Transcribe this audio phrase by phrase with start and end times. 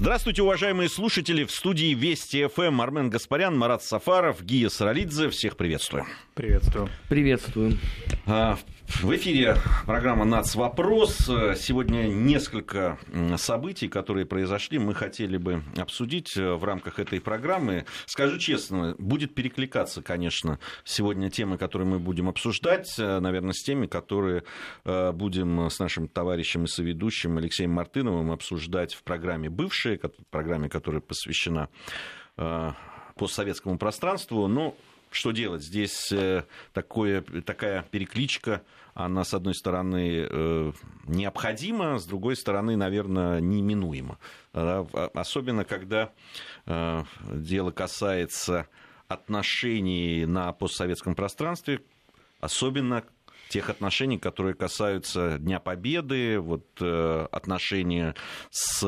[0.00, 1.42] Здравствуйте, уважаемые слушатели.
[1.42, 5.28] В студии Вести ФМ Армен Гаспарян, Марат Сафаров, Гия Саралидзе.
[5.28, 6.06] Всех приветствую.
[6.36, 6.88] Приветствую.
[7.08, 7.78] Приветствую.
[8.24, 8.56] А,
[9.02, 9.56] в эфире
[9.86, 10.54] программа «Нац.
[10.54, 11.16] Вопрос».
[11.56, 12.98] Сегодня несколько
[13.36, 17.84] событий, которые произошли, мы хотели бы обсудить э, в рамках этой программы.
[18.06, 23.86] Скажу честно, будет перекликаться, конечно, сегодня темы, которые мы будем обсуждать, э, наверное, с теми,
[23.86, 24.44] которые
[24.84, 29.87] э, будем с нашим товарищем и соведущим Алексеем Мартыновым обсуждать в программе «Бывшие»,
[30.30, 31.68] программе, которая посвящена
[33.16, 34.46] постсоветскому пространству.
[34.46, 34.76] Ну,
[35.10, 35.62] что делать?
[35.62, 36.12] Здесь
[36.72, 38.62] такое, такая перекличка
[38.98, 40.72] она, с одной стороны, э,
[41.06, 44.18] необходима, с другой стороны, наверное, неминуема.
[44.52, 46.10] Особенно, когда
[46.66, 48.66] э, дело касается
[49.06, 51.80] отношений на постсоветском пространстве,
[52.40, 53.04] особенно
[53.48, 58.14] тех отношений, которые касаются Дня Победы, вот, э, отношения
[58.50, 58.84] с,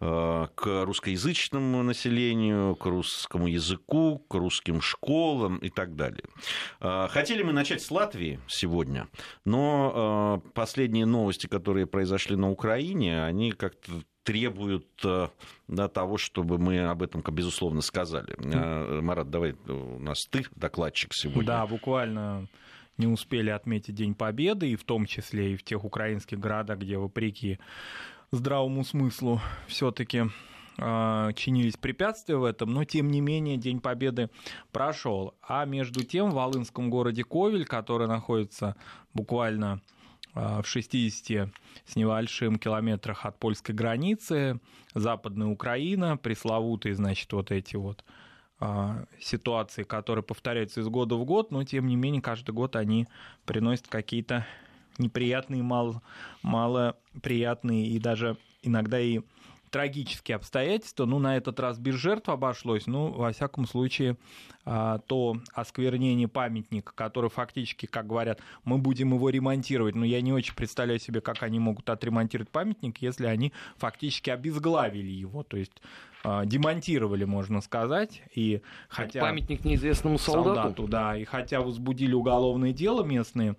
[0.00, 6.24] э, к русскоязычному населению, к русскому языку, к русским школам и так далее.
[6.80, 9.08] Э, хотели мы начать с Латвии сегодня,
[9.44, 14.86] но последние новости, которые произошли на Украине, они как-то требуют
[15.68, 18.36] да, того, чтобы мы об этом, безусловно, сказали.
[19.00, 21.44] Марат, давай, у нас ты докладчик сегодня.
[21.44, 22.46] Да, буквально
[22.98, 26.98] не успели отметить День Победы, и в том числе и в тех украинских городах, где,
[26.98, 27.58] вопреки
[28.32, 30.24] здравому смыслу, все-таки
[30.76, 34.30] э, чинились препятствия в этом, но тем не менее День Победы
[34.72, 35.34] прошел.
[35.40, 38.76] А между тем в Волынском городе Ковель, который находится
[39.14, 39.80] буквально
[40.34, 41.48] э, в 60
[41.86, 44.60] с небольшим километрах от польской границы,
[44.94, 48.27] Западная Украина, пресловутые, значит, вот эти вот а,
[49.20, 53.06] ситуации, которые повторяются из года в год, но тем не менее каждый год они
[53.44, 54.46] приносят какие-то
[54.98, 56.02] неприятные, мало,
[56.42, 59.20] малоприятные и даже иногда и
[59.70, 61.04] трагические обстоятельства.
[61.04, 62.86] Ну, на этот раз без жертв обошлось.
[62.86, 64.16] Ну, во всяком случае,
[64.64, 69.94] а, то осквернение памятника, который фактически, как говорят, мы будем его ремонтировать.
[69.94, 75.10] Но я не очень представляю себе, как они могут отремонтировать памятник, если они фактически обезглавили
[75.10, 75.42] его.
[75.42, 75.80] То есть
[76.24, 79.20] а, демонтировали, можно сказать, и хотя...
[79.20, 80.54] Памятник неизвестному солдату.
[80.54, 80.88] солдату.
[80.88, 83.56] Да, и хотя возбудили уголовное дело местные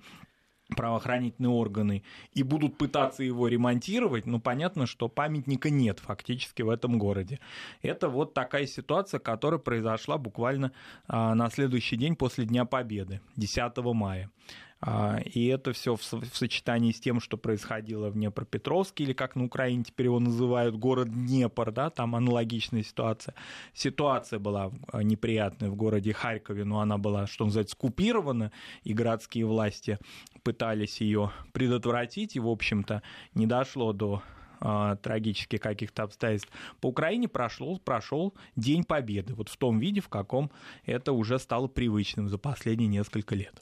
[0.76, 2.04] правоохранительные органы
[2.34, 7.40] и будут пытаться его ремонтировать, но понятно, что памятника нет фактически в этом городе.
[7.82, 10.72] Это вот такая ситуация, которая произошла буквально
[11.08, 14.30] а, на следующий день после Дня Победы, 10 мая.
[14.82, 19.44] А, и это все в сочетании с тем, что происходило в Днепропетровске, или как на
[19.44, 23.36] Украине теперь его называют, город Днепр, да, там аналогичная ситуация.
[23.74, 28.52] Ситуация была а, неприятная в городе Харькове, но она была, что называется, скупирована,
[28.84, 30.00] и городские власти
[30.44, 33.04] пытались ее предотвратить, и, в общем-то,
[33.34, 34.24] не дошло до
[34.62, 36.52] а, трагических каких-то обстоятельств.
[36.80, 40.52] По Украине прошел, прошел День Победы, вот в том виде, в каком
[40.86, 43.62] это уже стало привычным за последние несколько лет.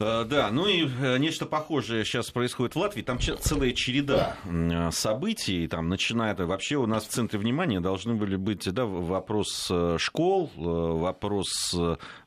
[0.00, 3.02] Э, да, ну и э, нечто похожее сейчас происходит в Латвии.
[3.02, 5.66] Там целая череда э, событий.
[5.66, 11.74] Там начинает вообще у нас в центре внимания должны были быть да, вопрос школ, вопрос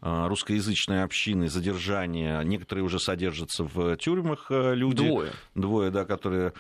[0.01, 2.41] русскоязычной общины, задержания.
[2.41, 5.07] Некоторые уже содержатся в тюрьмах люди.
[5.07, 5.31] Двое.
[5.55, 6.53] Двое, да, которые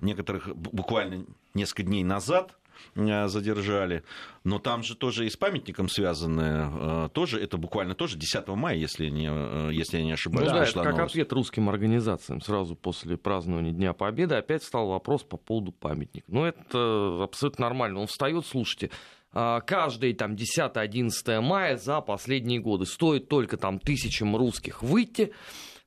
[0.00, 1.24] некоторых буквально
[1.54, 2.59] несколько дней назад Э,
[2.94, 4.02] задержали.
[4.44, 8.76] Но там же тоже и с памятником связанное, э, тоже, это буквально тоже 10 мая,
[8.76, 10.48] если, не, э, если я не ошибаюсь.
[10.48, 11.14] Ну, да, это как новость.
[11.14, 12.40] ответ русским организациям.
[12.40, 16.26] Сразу после празднования Дня Победы опять стал вопрос по поводу памятника.
[16.28, 18.00] Ну, это абсолютно нормально.
[18.00, 18.90] Он встает, слушайте,
[19.32, 25.32] каждый там 10-11 мая за последние годы стоит только там тысячам русских выйти,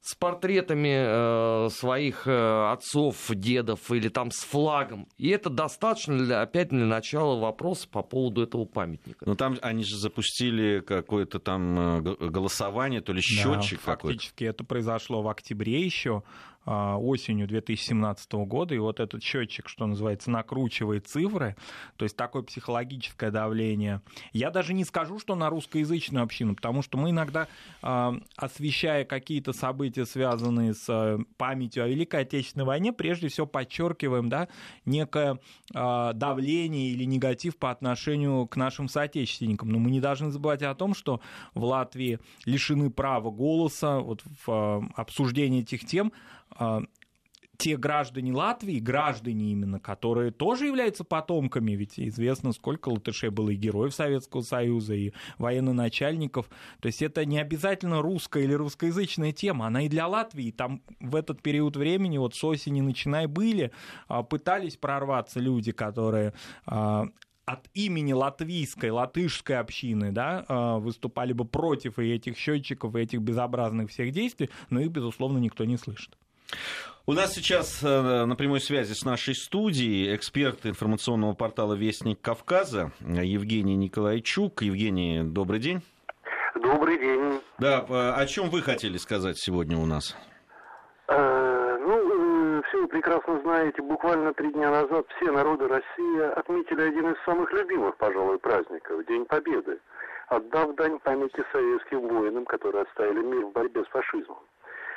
[0.03, 5.07] с портретами э, своих э, отцов, дедов или там с флагом.
[5.17, 9.23] И это достаточно, для, опять для начала вопроса по поводу этого памятника.
[9.25, 14.65] Ну там они же запустили какое-то там э, голосование, то ли счетчик да, Фактически это
[14.65, 16.23] произошло в октябре еще.
[16.65, 21.57] А, осенью 2017 года, и вот этот счетчик, что называется, накручивает цифры,
[21.97, 24.01] то есть такое психологическое давление.
[24.31, 27.49] Я даже не скажу, что на русскоязычную общину, потому что мы иногда,
[27.81, 34.29] а, освещая какие-то события, связанные с а, памятью о Великой Отечественной войне, прежде всего подчеркиваем
[34.29, 34.47] да,
[34.85, 35.39] некое
[35.73, 39.69] давление или негатив по отношению к нашим соотечественникам.
[39.69, 41.19] Но мы не должны забывать о том, что
[41.55, 46.13] в Латвии лишены права голоса вот в обсуждении этих тем
[47.57, 53.55] те граждане Латвии, граждане именно, которые тоже являются потомками, ведь известно, сколько латышей было и
[53.55, 56.49] героев Советского Союза, и военно-начальников.
[56.81, 60.51] То есть это не обязательно русская или русскоязычная тема, она и для Латвии.
[60.51, 63.71] Там в этот период времени, вот с осени начиная, были,
[64.07, 66.33] а, пытались прорваться люди, которые
[66.65, 67.07] а,
[67.45, 73.21] от имени латвийской, латышской общины, да, а, выступали бы против и этих счетчиков, и этих
[73.21, 76.17] безобразных всех действий, но их, безусловно, никто не слышит.
[77.05, 82.91] У нас сейчас э, на прямой связи с нашей студией эксперт информационного портала «Вестник Кавказа»
[83.01, 84.61] Евгений Николайчук.
[84.61, 85.81] Евгений, добрый день.
[86.55, 87.41] Добрый день.
[87.57, 90.15] Да, э, о чем вы хотели сказать сегодня у нас?
[91.09, 97.11] Э, ну, все вы прекрасно знаете, буквально три дня назад все народы России отметили один
[97.11, 99.77] из самых любимых, пожалуй, праздников– День Победы,
[100.29, 104.39] отдав дань памяти советским воинам, которые отстояли мир в борьбе с фашизмом.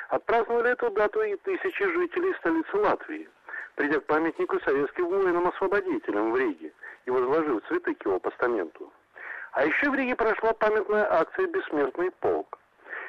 [0.09, 3.29] Отпраздновали эту дату и тысячи жителей столицы Латвии,
[3.75, 6.71] придя к памятнику советским воинам-освободителям в Риге
[7.05, 8.91] и возложив цветы к его постаменту.
[9.51, 12.57] А еще в Риге прошла памятная акция «Бессмертный полк».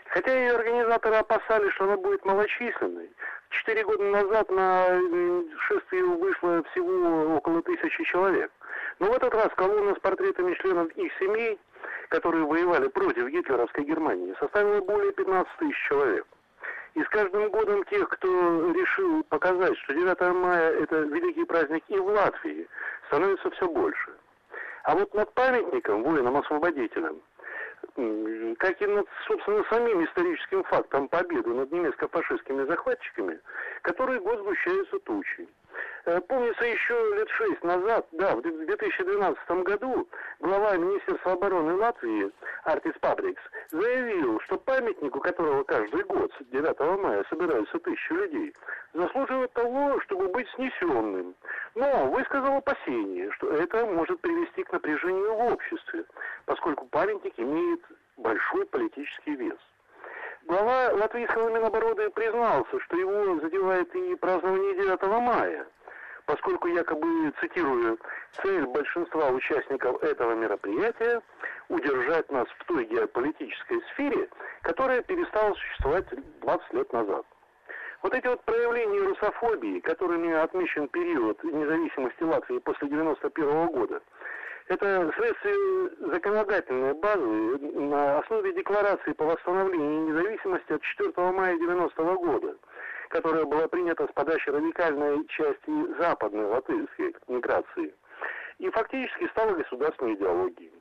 [0.07, 3.11] Хотя ее организаторы опасались, что она будет малочисленной,
[3.51, 5.01] четыре года назад на
[5.69, 8.51] шествие вышло всего около тысячи человек.
[8.99, 11.61] Но в этот раз колонна с портретами членов их семей,
[12.09, 16.27] которые воевали против гитлеровской Германии, составила более 15 тысяч человек.
[16.95, 21.99] И с каждым годом тех, кто решил показать, что 9 мая это великий праздник и
[21.99, 22.67] в Латвии,
[23.07, 24.13] становится все больше.
[24.85, 27.21] А вот над памятником воинам-освободителям,
[28.59, 33.39] как и над, собственно, самим историческим фактом победы над немецко-фашистскими захватчиками,
[33.83, 35.49] который год сгущаются тучи.
[36.09, 40.09] Э, помнится, еще лет шесть назад, да, в 2012 году,
[40.41, 42.31] глава Министерства обороны Латвии
[42.65, 48.55] Артис Пабрикс заявил, что памятник, у которого каждый год, 9 мая, собираются тысячи людей,
[48.95, 51.35] заслуживает того, чтобы быть снесенным.
[51.75, 56.05] Но высказал опасение, что это может привести к напряжению в обществе,
[56.47, 57.81] поскольку памятник имеет
[58.17, 59.59] большой политический вес.
[60.49, 65.67] Глава латвийского Минобороны признался, что его задевает и празднование 9 мая–
[66.25, 67.99] поскольку якобы, цитирую,
[68.43, 71.23] цель большинства участников этого мероприятия
[71.69, 74.29] удержать нас в той геополитической сфере,
[74.61, 76.07] которая перестала существовать
[76.41, 77.27] 20 лет назад.
[78.03, 84.03] Вот эти вот проявления русофобии, которыми отмечен период независимости Латвии после 91 года,
[84.69, 92.55] это следствие законодательной базы на основе декларации по восстановлению независимости от 4 мая 90 года–
[93.09, 97.95] которая была принята с подачи радикальной части западной латышской миграции,
[98.59, 100.73] и фактически стала государственной идеологией.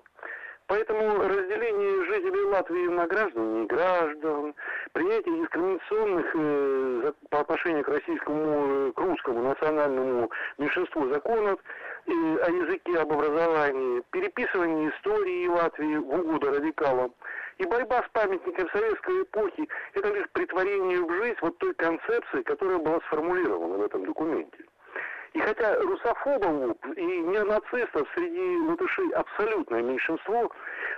[0.68, 4.54] Поэтому разделение жителей Латвии на граждан и граждан,
[4.92, 12.98] принятие дискриминационных э, по отношению к российскому, к русскому национальному меньшинству законов э, о языке,
[13.00, 17.14] об образовании, переписывание истории Латвии в угоду радикалам–
[17.58, 22.78] и борьба с памятником советской эпохи– это лишь притворение в жизнь вот той концепции, которая
[22.78, 24.60] была сформулирована в этом документе.
[25.34, 30.52] И хотя русофобов и неонацистов среди латышей абсолютное меньшинство,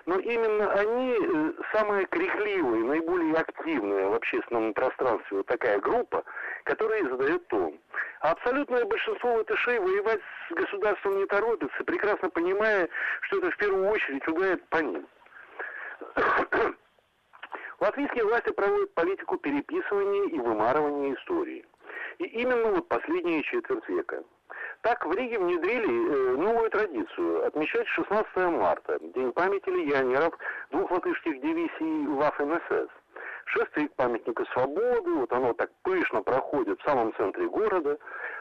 [0.05, 6.23] но именно они э, самая крикливая, наиболее активная в общественном пространстве вот такая группа,
[6.63, 7.79] которая задает тон.
[8.21, 12.89] А абсолютное большинство латышей воевать с государством не торопится, прекрасно понимая,
[13.21, 15.07] что это в первую очередь ударит по ним.
[17.79, 21.65] Латвийские власти проводят политику переписывания и вымарывания истории.
[22.17, 24.23] И именно вот последние четверть века.
[24.81, 30.37] Так в Риге внедрили э, новую традицию отмечать 16 марта, День памяти легионеров
[30.71, 32.89] двух латышских дивизий Ваффен-СС.
[33.51, 37.97] Шествие к памятнику свободы, вот оно так пышно проходит в самом центре города.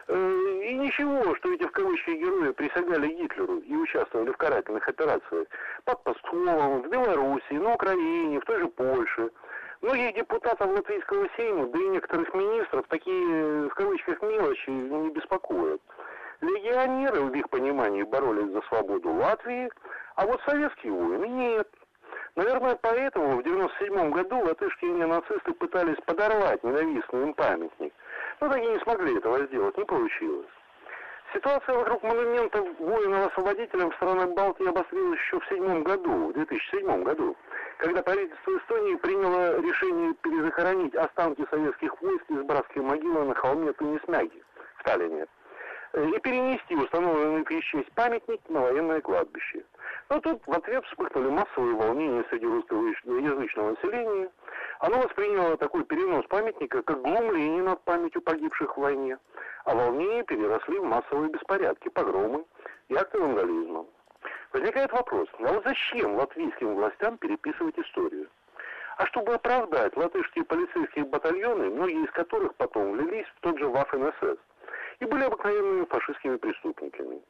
[0.07, 5.49] Э, и ничего, что эти в кавычках герои присягали Гитлеру и участвовали в карательных операциях
[5.87, 9.31] под Псковом, в Белоруссии, на Украине, в той же Польше.
[9.81, 15.81] Многих депутатов Латвийского Сейма, да и некоторых министров такие, в кавычках, мелочи не беспокоят.
[16.43, 19.71] Легионеры, в их понимании, боролись за свободу Латвии,
[20.17, 21.69] а вот советские воины нет.
[22.38, 27.92] Наверное, поэтому в 1997 году латышские нацисты пытались подорвать ненавистный им памятник–
[28.40, 30.47] но так и не смогли этого сделать, не получилось.
[31.35, 37.37] Ситуация вокруг монументов воинов-освободителям в странах Балтии обострилась еще в 2007 году, в 2007 году,
[37.78, 44.42] когда правительство Эстонии приняло решение перезахоронить останки советских войск из братской могилы на холме Тунисмяги
[44.76, 45.26] в Таллине
[45.95, 49.64] и перенести установленный в честь памятник на военное кладбище.
[50.11, 54.31] Но тут в ответ вспыхнули массовые волнения среди русскоязычного населения,
[54.81, 59.19] Оно восприняло такой перенос памятника, как глумление над памятью погибших в войне,
[59.65, 62.45] а волнения переросли в массовые беспорядки, погромы
[62.88, 63.85] и акты вандализма.
[64.53, 68.29] Возникает вопрос, а вот зачем латвийским властям переписывать историю?
[68.97, 74.38] А чтобы оправдать латышские полицейские батальоны, многие из которых потом влились в тот же Waffen-СС
[75.00, 77.21] и были обыкновенными фашистскими преступниками.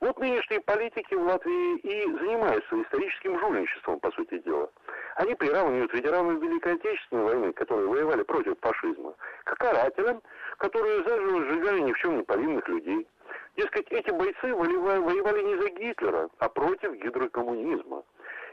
[0.00, 4.70] Вот нынешние политики в Латвии и занимаются историческим жульничеством, по сути дела.
[5.16, 9.14] Они приравнивают ветеранов Великой Отечественной войны, которые воевали против фашизма,
[9.44, 10.22] к карателям,
[10.58, 13.08] которые заживо сжигали ни в чем не повинных людей.
[13.56, 18.02] Дескать, эти бойцы воевали не за Гитлера, а против гидрокоммунизма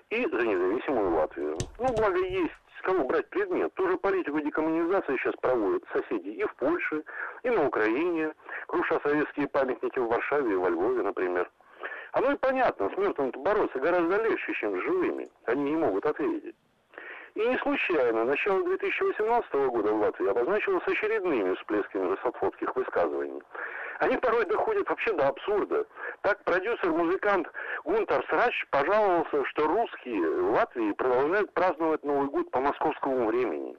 [0.10, 1.58] и за независимую Латвию.
[1.80, 2.54] Ну, благо есть
[2.84, 3.74] кого брать предмет.
[3.74, 7.04] Ту же политику декоммунизации сейчас проводят соседи и в Польше,
[7.44, 8.34] и на Украине,
[8.68, 11.50] круша советские памятники в Варшаве и во Львове, например.
[12.12, 15.30] Оно и понятно, с мертвыми бороться гораздо легче, чем с живыми.
[15.46, 16.56] Они не могут ответить.
[17.36, 23.42] И не случайно начало 2018 года в Латвии обозначилось очередными всплесками русофобских высказываний.
[24.00, 25.86] Они порой доходят вообще до абсурда.
[26.22, 27.48] Так продюсер-музыкант
[27.86, 33.76] Гунтер Срач пожаловался, что русские в Латвии продолжают праздновать Новый год по московскому времени.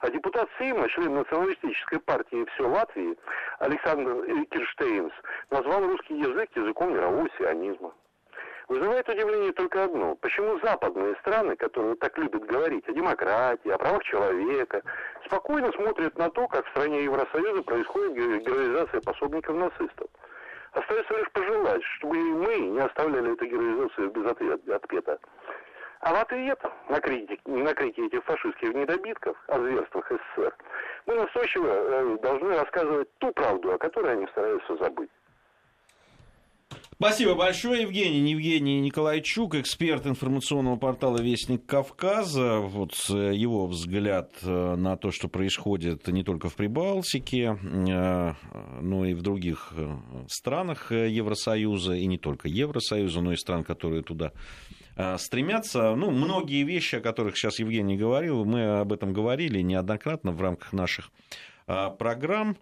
[0.00, 3.16] А депутат Сейма, член националистической партии «Все Латвии»
[3.58, 5.12] Александр Кирштейнс
[5.50, 7.92] назвал русский язык языком мирового сионизма.
[8.68, 10.14] Вызывает удивление только одно.
[10.16, 14.82] Почему западные страны, которые так любят говорить о демократии, о правах человека,
[15.26, 20.08] спокойно смотрят на то, как в стране Евросоюза происходит героизация пособников нацистов?
[20.72, 24.26] Остается лишь пожелать, чтобы и мы не оставляли эту героизацию без
[24.72, 25.18] ответа.
[26.00, 30.54] А в ответ на критики, на критики этих фашистских недобитков о зверствах СССР
[31.06, 35.10] мы настойчиво э, должны рассказывать ту правду, о которой они стараются забыть.
[36.96, 38.30] Спасибо большое, Евгений.
[38.30, 42.60] Евгений Николайчук, эксперт информационного портала «Вестник Кавказа».
[42.60, 48.34] Вот э, его взгляд э, на то, что происходит не только в Прибалтике, э,
[48.80, 49.72] но и в других
[50.28, 54.30] странах Евросоюза, и не только Евросоюза, но и стран, которые туда
[55.18, 55.96] стремятся.
[55.96, 60.72] Ну, многие вещи, о которых сейчас Евгений говорил, мы об этом говорили неоднократно в рамках
[60.72, 61.10] наших
[61.66, 62.56] программ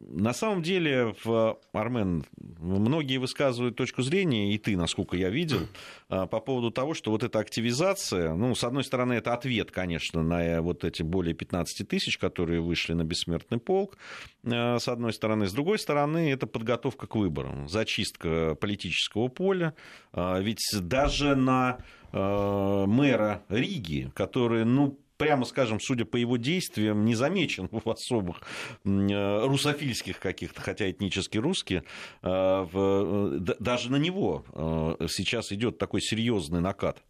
[0.00, 2.24] на самом деле, в Армен,
[2.58, 5.60] многие высказывают точку зрения, и ты, насколько я видел,
[6.08, 10.22] а, по поводу того, что вот эта активизация, ну, с одной стороны, это ответ, конечно,
[10.22, 13.96] на вот эти более 15 тысяч, которые вышли на бессмертный полк,
[14.44, 15.46] а, с одной стороны.
[15.46, 19.74] С другой стороны, это подготовка к выборам, зачистка политического поля.
[20.12, 21.78] А, ведь даже на
[22.12, 28.40] мэра Риги, который, ну, прямо скажем, судя по его действиям, не замечен в особых
[28.84, 31.84] э, русофильских каких-то, хотя этнически русские,
[32.22, 34.46] э, э, даже на него
[35.10, 37.02] сейчас идет такой серьезный накат.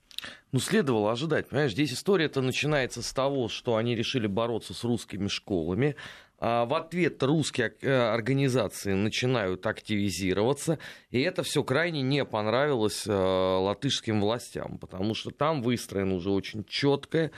[0.50, 5.28] Ну, следовало ожидать, понимаешь, здесь история-то начинается с того, что они решили бороться с русскими
[5.28, 5.94] школами,
[6.38, 7.68] а в ответ русские
[8.10, 10.78] организации начинают активизироваться,
[11.10, 17.30] и это все крайне не понравилось латышским властям, потому что там выстроена уже очень четкая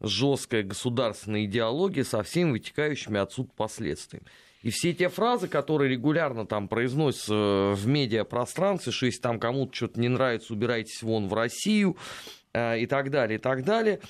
[0.00, 4.26] жесткая государственная идеология со всеми вытекающими отсюда последствиями.
[4.62, 9.74] И все те фразы, которые регулярно там произносятся э, в медиапространстве, что если там кому-то
[9.74, 11.96] что-то не нравится, убирайтесь вон в Россию
[12.52, 14.00] э, и так далее, и так далее,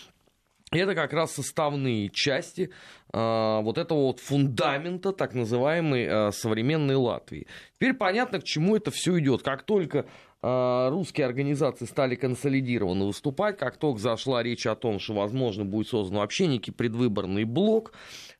[0.72, 2.70] это как раз составные части
[3.12, 7.46] э, вот этого вот фундамента так называемой э, современной Латвии.
[7.74, 9.42] Теперь понятно, к чему это все идет.
[9.42, 10.06] Как только
[10.40, 15.88] а, русские организации стали консолидированно выступать, как только зашла речь о том, что, возможно, будет
[15.88, 17.92] создан вообще некий предвыборный блок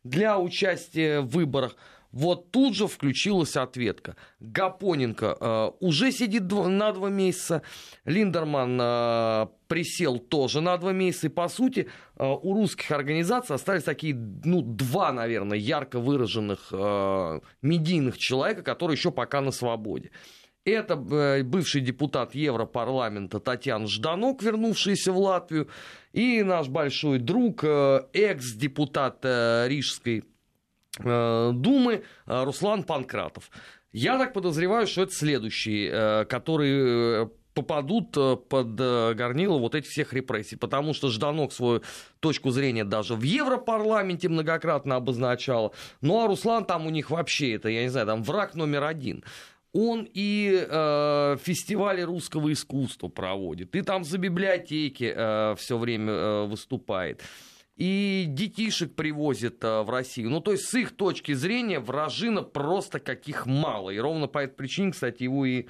[0.04, 1.76] для участия в выборах,
[2.12, 4.16] вот тут же включилась ответка.
[4.40, 7.62] Гапоненко э, уже сидит дв- на два месяца,
[8.04, 13.82] Линдерман э, присел тоже на два месяца, и, по сути, э, у русских организаций остались
[13.82, 20.10] такие, ну, два, наверное, ярко выраженных э, медийных человека, которые еще пока на свободе.
[20.64, 25.68] Это э, бывший депутат Европарламента Татьяна Жданок, вернувшаяся в Латвию,
[26.12, 30.24] и наш большой друг, э, экс-депутат э, Рижской
[30.98, 33.50] Думы Руслан Панкратов.
[33.92, 40.94] Я так подозреваю, что это следующие, которые попадут под горнило вот этих всех репрессий, потому
[40.94, 41.82] что Жданок свою
[42.20, 47.68] точку зрения даже в Европарламенте многократно обозначал, ну а Руслан там у них вообще это,
[47.68, 49.24] я не знаю, там враг номер один
[49.72, 56.46] он и э, фестивали русского искусства проводит, и там за библиотеки э, все время э,
[56.46, 57.22] выступает.
[57.78, 60.30] И детишек привозят а, в Россию.
[60.30, 63.90] Ну, то есть, с их точки зрения, вражина просто каких мало.
[63.90, 65.66] И ровно по этой причине, кстати, его и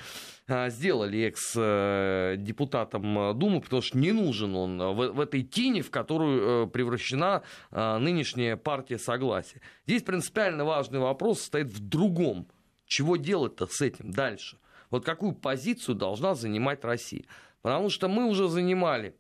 [0.48, 6.64] а, сделали экс-депутатом э, Думы, потому что не нужен он в, этой тени, в которую
[6.64, 9.60] э, превращена а, нынешняя партия Согласия.
[9.86, 12.48] Здесь принципиально важный вопрос стоит в другом.
[12.86, 14.56] Чего делать-то с этим дальше?
[14.88, 17.26] Вот какую позицию должна занимать Россия?
[17.60, 19.14] Потому что мы уже занимали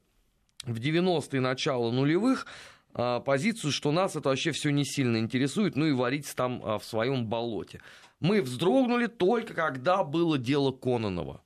[0.64, 2.77] в 90-е начало нулевых а,
[3.24, 6.84] позицию, что нас это вообще все не сильно интересует, ну и варить там а, в
[6.84, 7.80] своем болоте.
[8.20, 11.42] Мы вздрогнули только когда было дело Кононова.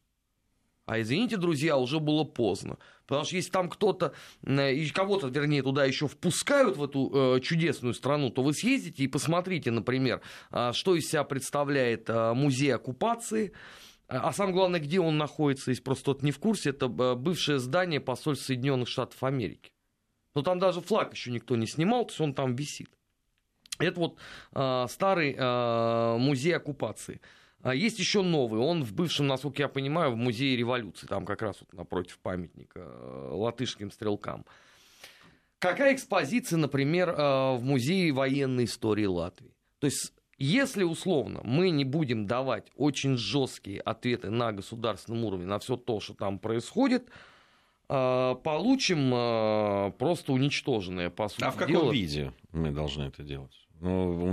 [0.86, 2.76] А извините, друзья, уже было поздно.
[3.06, 7.94] Потому что если там кто-то, и кого-то, вернее, туда еще впускают в эту э, чудесную
[7.94, 13.52] страну, то вы съездите и посмотрите, например, э, что из себя представляет э, музей оккупации.
[14.08, 17.58] А самое главное, где он находится, если просто тот не в курсе, это э, бывшее
[17.58, 19.71] здание посольства Соединенных Штатов Америки.
[20.34, 22.88] Но там даже флаг еще никто не снимал, то есть он там висит.
[23.78, 24.18] Это вот
[24.54, 27.20] э, старый э, музей оккупации.
[27.62, 28.60] А есть еще новый.
[28.60, 32.80] Он в бывшем, насколько я понимаю, в музее революции, там как раз вот напротив памятника
[32.80, 34.44] э, латышским стрелкам.
[35.58, 39.54] Какая экспозиция, например, э, в музее военной истории Латвии?
[39.78, 45.60] То есть если условно мы не будем давать очень жесткие ответы на государственном уровне на
[45.60, 47.08] все то, что там происходит,
[47.92, 51.92] получим просто уничтоженное, по сути А в каком дела...
[51.92, 53.52] виде мы должны это делать?
[53.82, 54.32] Ну,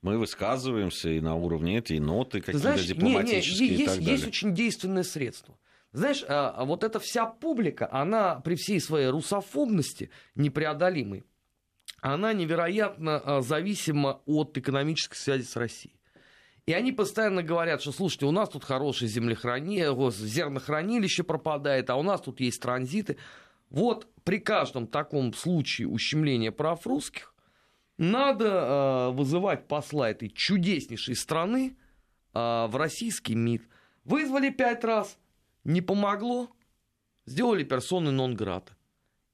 [0.00, 4.12] мы высказываемся и на уровне этой ноты какие-то дипломатические не, не, и есть, так далее.
[4.12, 5.58] Есть очень действенное средство.
[5.92, 11.24] Знаешь, а, а вот эта вся публика, она при всей своей русофобности непреодолимой,
[12.00, 16.00] она невероятно а, зависима от экономической связи с Россией.
[16.66, 22.02] И они постоянно говорят, что, слушайте, у нас тут хорошее землехранилище, зернохранилище пропадает, а у
[22.02, 23.16] нас тут есть транзиты.
[23.68, 27.34] Вот при каждом таком случае ущемления прав русских
[27.98, 31.76] надо э, вызывать посла этой чудеснейшей страны
[32.32, 33.62] э, в российский МИД.
[34.04, 35.18] Вызвали пять раз,
[35.64, 36.48] не помогло,
[37.26, 38.76] сделали персоны нон-грата.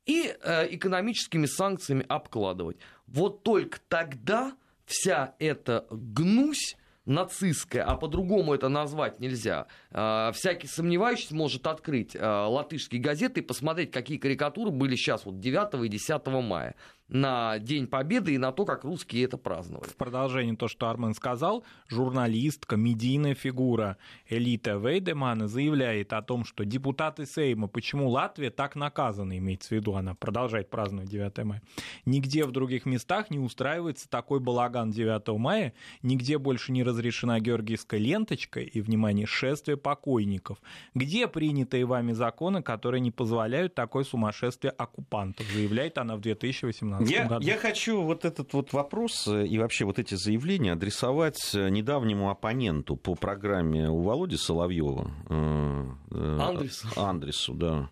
[0.07, 2.79] И э, экономическими санкциями обкладывать.
[3.07, 4.57] Вот только тогда
[4.87, 6.78] вся эта гнусь
[7.09, 9.67] нацистская, а по-другому это назвать нельзя.
[9.91, 15.41] А, всякий сомневающийся может открыть а, латышские газеты и посмотреть, какие карикатуры были сейчас, вот
[15.41, 16.75] 9 и 10 мая
[17.09, 19.89] на День Победы и на то, как русские это праздновали.
[19.89, 23.97] В продолжение то, что Армен сказал, журналистка, медийная фигура
[24.29, 29.95] Элита Вейдемана заявляет о том, что депутаты Сейма, почему Латвия так наказана, имеется в виду,
[29.95, 31.63] она продолжает праздновать 9 мая.
[32.05, 38.01] Нигде в других местах не устраивается такой балаган 9 мая, нигде больше не разрешена георгиевская
[38.01, 40.59] ленточка и, внимание, шествие покойников.
[40.95, 47.27] Где принятые вами законы, которые не позволяют такое сумасшествие оккупантов, заявляет она в 2018 я,
[47.27, 47.47] году.
[47.47, 52.31] Я хочу вот этот вот вопрос э, и вообще вот эти заявления адресовать э, недавнему
[52.31, 55.11] оппоненту по программе у Володи Соловьева.
[55.29, 56.89] Э, Андресу.
[56.97, 57.91] Андресу, да.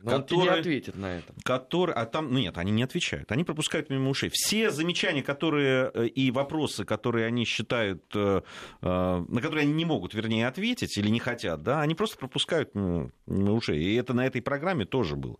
[0.00, 1.34] Но который, он не ответит на это.
[1.42, 4.30] Который, а там, ну нет, они не отвечают, они пропускают мимо ушей.
[4.32, 8.42] Все замечания, которые и вопросы, которые они считают, на
[8.82, 13.82] которые они не могут, вернее, ответить или не хотят, да, они просто пропускают мимо ушей.
[13.82, 15.38] И это на этой программе тоже было.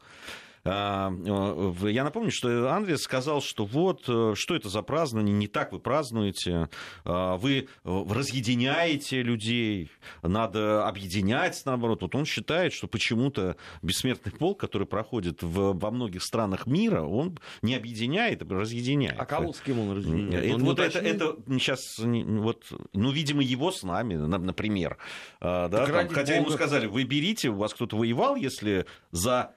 [0.67, 5.47] А, э, я напомню, что Андрес сказал, что вот, э, что это за празднование, не
[5.47, 6.69] так вы празднуете,
[7.05, 9.91] а, вы э, разъединяете людей,
[10.23, 12.03] надо объединять, наоборот.
[12.03, 17.39] Вот он считает, что почему-то бессмертный полк, который проходит в, во многих странах мира, он
[17.63, 19.19] не объединяет, а разъединяет.
[19.19, 20.55] А кого с кем он разъединяет?
[20.55, 24.99] Он вот это, это сейчас, вот, ну, видимо, его с нами, например.
[25.41, 26.47] А, да, там, хотя Бога...
[26.47, 29.55] ему сказали, вы берите, у вас кто-то воевал, если за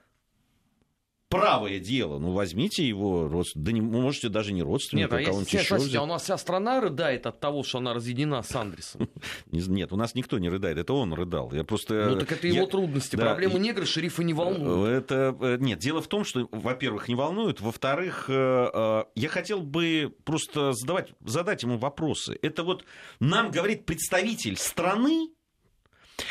[1.30, 5.76] правое дело, ну возьмите его, да не, можете даже не родственника, Нет, а кого-нибудь еще
[5.76, 5.96] взять.
[5.96, 9.10] А у нас вся страна рыдает от того, что она разъединена с Андресом.
[9.52, 11.54] Нет, у нас никто не рыдает, это он рыдал.
[11.54, 12.10] Я просто...
[12.10, 15.04] Ну так это его трудности, да, проблемы негра шерифа не волнуют.
[15.04, 15.38] Это...
[15.40, 20.14] Э, нет, дело в том, что, во-первых, не волнует, во-вторых, э, э, я хотел бы
[20.26, 22.38] просто задавать, задать ему вопросы.
[22.42, 22.86] Это вот
[23.20, 25.30] нам говорит представитель страны,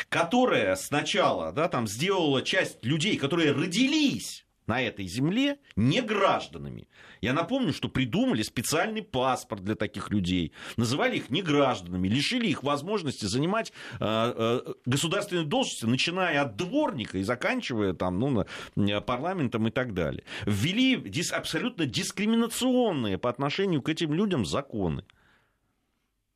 [0.09, 6.87] которая сначала да, там, сделала часть людей, которые родились на этой земле не гражданами.
[7.21, 13.25] Я напомню, что придумали специальный паспорт для таких людей, называли их негражданами, лишили их возможности
[13.25, 19.71] занимать э, э, государственные должности, начиная от дворника и заканчивая там, ну, на, парламентом и
[19.71, 20.23] так далее.
[20.45, 25.03] Ввели дис, абсолютно дискриминационные по отношению к этим людям законы.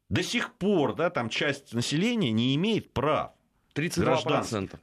[0.09, 3.31] До сих пор да, там часть населения не имеет прав.
[3.75, 4.79] 32%.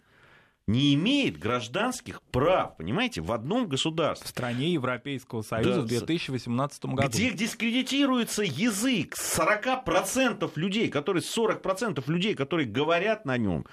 [0.71, 4.29] Не имеет гражданских прав, понимаете, в одном В государстве.
[4.29, 7.09] стране Европейского Союза Да, в 2018 году.
[7.09, 13.67] Где дискредитируется язык 40% людей, которые 40% людей, которые говорят на нем,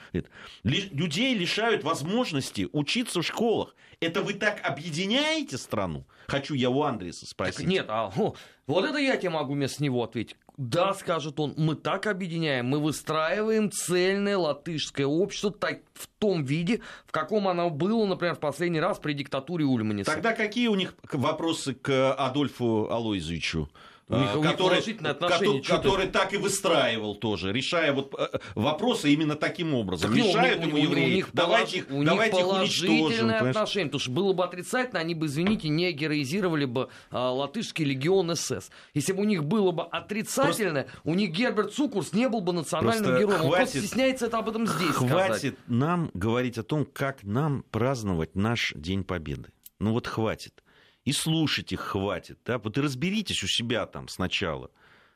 [0.63, 3.75] людей лишают возможности учиться в школах.
[3.99, 6.05] Это вы так объединяете страну?
[6.27, 7.57] Хочу я у Андреса спросить.
[7.57, 8.35] Так нет, а, о,
[8.67, 10.35] вот это я тебе могу вместо него ответить.
[10.57, 16.81] Да, скажет он, мы так объединяем, мы выстраиваем цельное латышское общество так, в том виде,
[17.05, 20.11] в каком оно было, например, в последний раз при диктатуре Ульманиса.
[20.11, 23.69] Тогда какие у них вопросы к Адольфу Алойзовичу?
[24.09, 25.61] У отношение.
[25.61, 30.11] Который, который так и выстраивал тоже, решая вот э, вопросы именно таким образом.
[30.11, 32.01] Так, Мешают ну, ему у, евреи, у них, давайте, полож...
[32.01, 33.49] у давайте них их положительное уничтожим.
[33.49, 38.33] отношение, потому что было бы отрицательно, они бы, извините, не героизировали бы а, латышский легион
[38.33, 38.71] СС.
[38.93, 41.01] Если бы у них было бы отрицательное, просто...
[41.03, 43.39] у них Герберт Цукурс не был бы национальным героем.
[43.39, 43.45] Хватит...
[43.45, 45.55] Он просто стесняется это об этом здесь Хватит сказать.
[45.67, 49.49] нам говорить о том, как нам праздновать наш День Победы.
[49.79, 50.63] Ну вот хватит.
[51.07, 52.37] И слушать их хватит.
[52.45, 52.57] Да?
[52.57, 54.71] Вот и разберитесь у себя там сначала.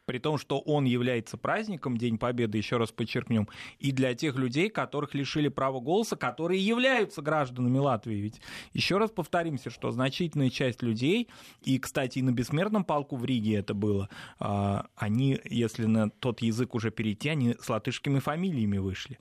[0.05, 4.69] При том, что он является праздником, День Победы, еще раз подчеркнем, и для тех людей,
[4.69, 8.15] которых лишили права голоса, которые являются гражданами Латвии.
[8.15, 11.27] Ведь еще раз повторимся, что значительная часть людей,
[11.61, 14.07] и, кстати, и на бессмертном полку в Риге это было,
[14.95, 19.19] они, если на тот язык уже перейти, они с латышскими фамилиями вышли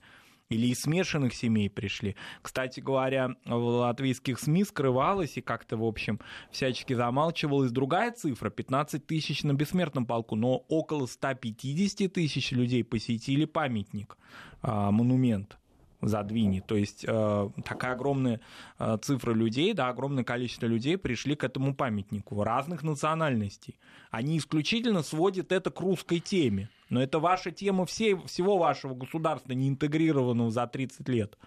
[0.51, 2.15] или из смешанных семей пришли.
[2.41, 6.19] Кстати говоря, в латвийских СМИ скрывалась и как-то, в общем,
[6.51, 13.45] всячески замалчивалась другая цифра, 15 тысяч на бессмертном полку, но около 150 тысяч людей посетили
[13.45, 14.17] памятник,
[14.61, 15.57] монумент
[16.01, 16.61] задвини.
[16.61, 18.41] То есть э, такая огромная
[18.79, 23.77] э, цифра людей, да, огромное количество людей пришли к этому памятнику разных национальностей.
[24.09, 26.69] Они исключительно сводят это к русской теме.
[26.89, 31.37] Но это ваша тема всей, всего вашего государства, не интегрированного за 30 лет.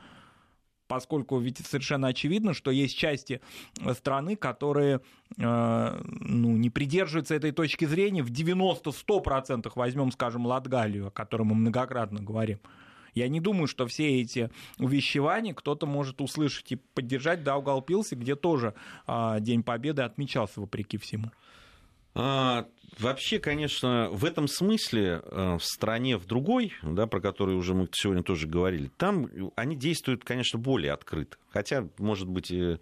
[0.86, 3.40] Поскольку ведь совершенно очевидно, что есть части
[3.94, 5.00] страны, которые
[5.38, 11.54] э, ну, не придерживаются этой точки зрения в 90-100%, возьмем, скажем, Латгалию, о которой мы
[11.54, 12.60] многократно говорим.
[13.14, 18.74] Я не думаю, что все эти увещевания кто-то может услышать и поддержать Даугавпилсе, где тоже
[19.06, 21.30] а, День Победы отмечался вопреки всему.
[22.14, 22.66] А,
[22.98, 28.22] вообще, конечно, в этом смысле в стране в другой, да, про которую уже мы сегодня
[28.22, 31.36] тоже говорили, там они действуют, конечно, более открыто.
[31.52, 32.78] Хотя, может быть, и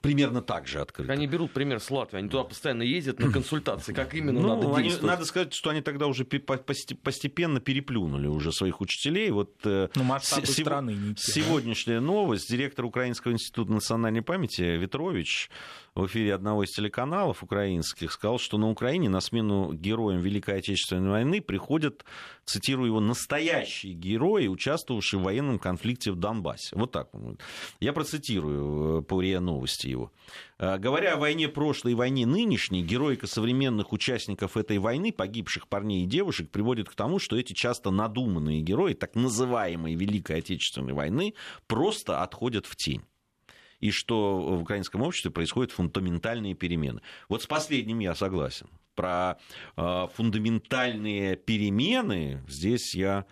[0.00, 1.12] примерно так же открыто.
[1.12, 4.74] Они берут пример с Латвии, они туда постоянно ездят на консультации, как именно ну, надо
[4.74, 5.12] они, действовать.
[5.12, 9.30] Надо сказать, что они тогда уже постепенно переплюнули уже своих учителей.
[9.30, 12.50] Вот ну, масштабы с- страны не те, Сегодняшняя новость.
[12.50, 15.50] Директор Украинского института национальной памяти Ветрович
[15.94, 19.37] в эфире одного из телеканалов украинских сказал, что на Украине на смену
[19.72, 22.04] героям Великой Отечественной войны приходят,
[22.44, 26.76] цитирую его, настоящие герои, участвовавшие в военном конфликте в Донбассе.
[26.76, 27.10] Вот так.
[27.80, 30.12] Я процитирую по РИА Новости его.
[30.58, 36.06] Говоря о войне прошлой и войне нынешней, героика современных участников этой войны, погибших парней и
[36.06, 41.34] девушек, приводит к тому, что эти часто надуманные герои, так называемой Великой Отечественной войны,
[41.66, 43.02] просто отходят в тень
[43.80, 47.00] и что в украинском обществе происходят фундаментальные перемены.
[47.28, 48.66] Вот с последним я согласен.
[48.98, 49.38] Про
[49.76, 53.26] э, фундаментальные перемены здесь я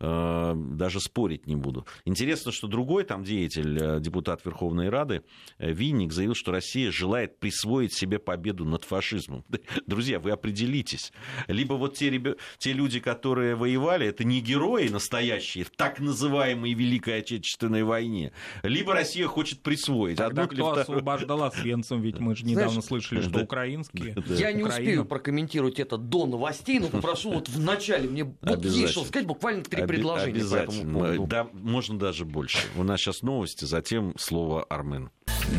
[0.00, 1.86] даже спорить не буду.
[2.04, 5.22] Интересно, что другой там деятель, депутат Верховной Рады,
[5.58, 9.44] Винник, заявил, что Россия желает присвоить себе победу над фашизмом.
[9.86, 11.12] Друзья, вы определитесь.
[11.48, 12.34] Либо вот те, ребя...
[12.58, 18.32] те люди, которые воевали, это не герои настоящие в так называемой Великой Отечественной войне,
[18.62, 20.18] либо Россия хочет присвоить.
[20.18, 24.14] Тогда Одну кто или освобождала Свенцем, ведь мы же недавно Знаешь, слышали, что да, украинские.
[24.14, 24.34] да.
[24.34, 24.68] Я не Украина.
[24.68, 29.26] успею прокомментировать это до новостей, но попрошу вот в начале мне вот есть что сказать,
[29.26, 31.26] буквально три предложения по этому поводу.
[31.26, 32.68] Да, можно даже больше.
[32.76, 35.10] У нас сейчас новости, затем слово Армен.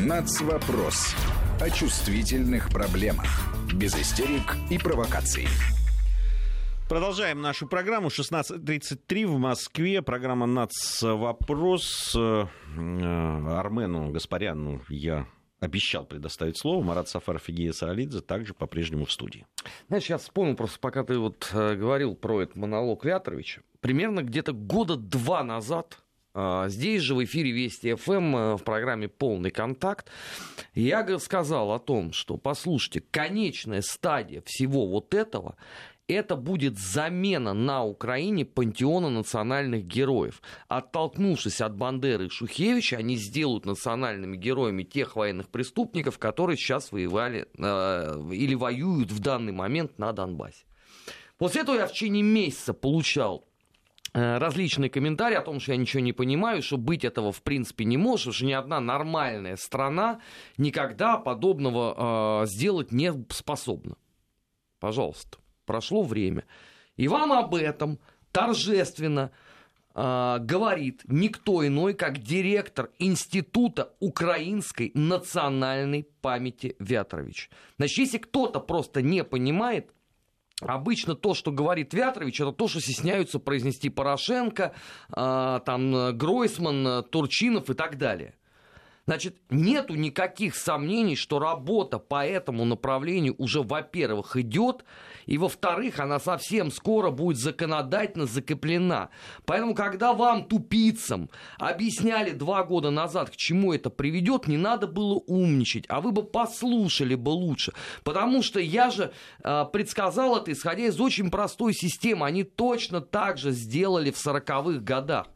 [0.05, 1.15] Нацвопрос.
[1.59, 3.25] О чувствительных проблемах.
[3.73, 5.47] Без истерик и провокаций.
[6.87, 8.07] Продолжаем нашу программу.
[8.07, 10.01] 16.33 в Москве.
[10.01, 12.15] Программа «Нацвопрос».
[12.15, 15.27] Армену Гаспаряну я
[15.59, 16.83] обещал предоставить слово.
[16.83, 19.45] Марат Сафаров и Гия Саалидзе также по-прежнему в студии.
[19.87, 23.61] Знаешь, я вспомнил просто, пока ты вот э, говорил про этот монолог Вятровича.
[23.81, 25.99] Примерно где-то года два назад
[26.33, 30.09] э, здесь же в эфире Вести ФМ э, в программе «Полный контакт»
[30.73, 35.55] я сказал о том, что, послушайте, конечная стадия всего вот этого
[36.13, 40.41] это будет замена на Украине пантеона национальных героев.
[40.67, 47.47] Оттолкнувшись от Бандеры и Шухевича, они сделают национальными героями тех военных преступников, которые сейчас воевали
[47.57, 50.65] э, или воюют в данный момент на Донбассе.
[51.37, 53.45] После этого я в течение месяца получал
[54.13, 57.97] различные комментарии о том, что я ничего не понимаю, что быть этого в принципе не
[57.97, 60.19] может, что ни одна нормальная страна
[60.57, 63.97] никогда подобного э, сделать не способна.
[64.79, 65.37] Пожалуйста,
[65.69, 66.45] прошло время.
[66.97, 67.99] И вам об этом
[68.31, 69.29] торжественно
[69.93, 77.51] э, говорит никто иной, как директор Института украинской национальной памяти Вятрович.
[77.77, 79.91] Значит, если кто-то просто не понимает,
[80.61, 84.73] Обычно то, что говорит Вятрович, это то, что стесняются произнести Порошенко,
[85.15, 88.33] э, там, Гройсман, Турчинов и так далее.
[89.09, 94.85] Значит, нету никаких сомнений, что работа по этому направлению уже, во-первых, идет,
[95.25, 99.09] и, во-вторых, она совсем скоро будет законодательно закреплена.
[99.45, 105.15] Поэтому, когда вам, тупицам, объясняли два года назад, к чему это приведет, не надо было
[105.15, 107.73] умничать, а вы бы послушали бы лучше.
[108.03, 109.11] Потому что я же
[109.43, 112.27] э, предсказал это, исходя из очень простой системы.
[112.27, 115.29] Они точно так же сделали в 40-х годах.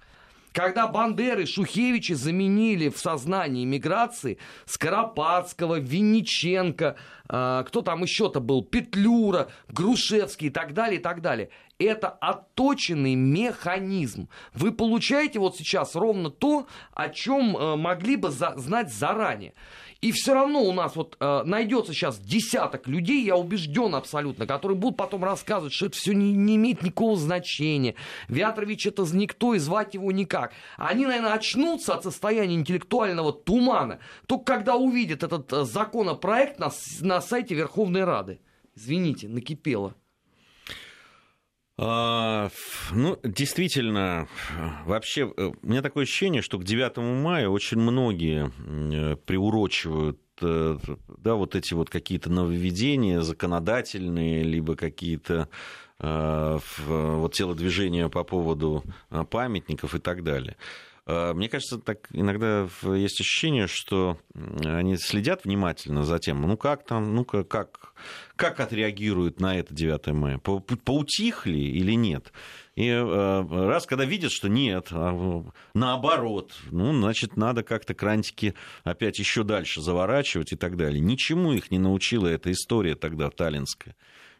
[0.54, 6.96] Когда Бандеры, Шухевичи заменили в сознании миграции Скоропадского, Винниченко,
[7.28, 11.50] э, кто там еще-то был, Петлюра, Грушевский и так далее, и так далее.
[11.80, 14.30] Это отточенный механизм.
[14.54, 19.54] Вы получаете вот сейчас ровно то, о чем э, могли бы за- знать заранее.
[20.04, 24.78] И все равно у нас вот э, найдется сейчас десяток людей, я убежден абсолютно, которые
[24.78, 27.96] будут потом рассказывать, что это все не, не имеет никакого значения.
[28.28, 30.52] Вятрович это никто и звать его никак.
[30.76, 37.22] Они, наверное, очнутся от состояния интеллектуального тумана, только когда увидят этот э, законопроект на, на
[37.22, 38.42] сайте Верховной Рады.
[38.76, 39.96] Извините, накипело.
[41.76, 42.50] А,
[42.92, 44.28] ну, действительно,
[44.86, 50.78] вообще, э, у меня такое ощущение, что к 9 мая очень многие э, приурочивают э,
[51.18, 55.50] да, вот эти вот какие-то нововведения законодательные, либо какие-то
[56.04, 58.84] вот телодвижения по поводу
[59.30, 60.58] памятников и так далее.
[61.06, 64.18] Мне кажется, так иногда есть ощущение, что
[64.64, 67.94] они следят внимательно за тем, ну как там, ну-ка, как,
[68.38, 70.38] как отреагируют на это 9 мая?
[70.38, 72.32] Поутихли или нет?
[72.76, 78.54] И раз, когда видят, что нет, а наоборот, ну, значит, надо как-то крантики
[78.86, 81.02] опять еще дальше заворачивать и так далее.
[81.02, 83.98] Ничему их не научила эта история тогда таллинская.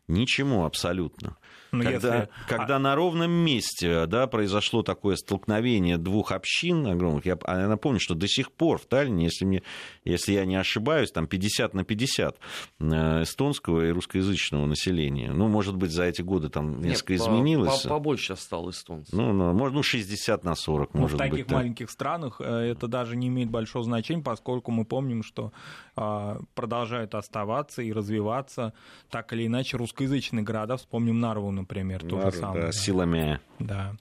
[0.08, 1.38] Ничему абсолютно.
[1.74, 2.30] Но ну, когда, если...
[2.48, 8.14] когда на ровном месте да, произошло такое столкновение двух общин огромных, я, я напомню, что
[8.14, 9.64] до сих пор в Таллине, если, мне,
[10.06, 12.38] если я не ошибаюсь, там 50 на 50
[12.80, 15.32] э, эстонского и русскоязычного населения.
[15.32, 17.82] Ну, может быть, за эти годы там несколько Нет, изменилось.
[17.82, 19.12] По, побольше стало эстонцев.
[19.12, 21.28] Ну, ну, может, ну, 60 на 40, ну, может быть.
[21.28, 21.92] В таких быть, маленьких так.
[21.92, 25.52] странах э, это даже не имеет большого значения, поскольку мы помним, что
[25.96, 28.74] а, продолжают оставаться и развиваться
[29.10, 30.78] так или иначе русскоязычные города.
[30.78, 32.66] Вспомним Нарву, например, то Нар, же самое.
[32.66, 33.40] Да, силами.
[33.60, 33.96] Да.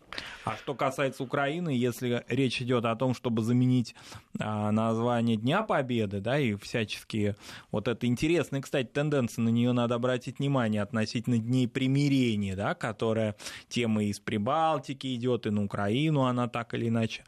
[0.44, 3.94] А что касается Украины, если речь идет о том, чтобы заменить
[4.40, 7.36] а, название Дня Победы, да, и всяческие
[7.70, 13.36] вот это интересная, кстати, тенденция, на нее надо обратить внимание относительно Дней примирения, да, которая
[13.68, 17.22] тема из Прибалтики идет, и на Украину она так или иначе